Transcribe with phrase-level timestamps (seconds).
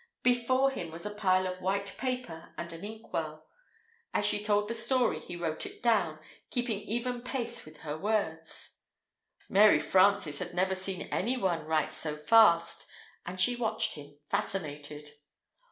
[0.23, 3.45] Before him was a pile of white paper and an inkwell.
[4.15, 6.17] As she told the story he wrote it down,
[6.49, 8.79] keeping even pace with her words.
[9.47, 12.87] Mary Frances had never seen any one write so fast
[13.27, 15.11] and she watched him, fascinated.